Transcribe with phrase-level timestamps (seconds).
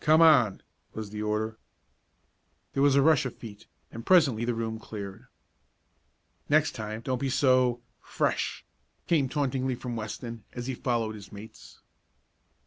[0.00, 0.60] "Come on!"
[0.92, 1.56] was the order.
[2.74, 5.24] There was a rush of feet, and presently the room cleared.
[6.50, 8.66] "Next time don't be so fresh!"
[9.06, 11.80] came tauntingly from Weston, as he followed his mates.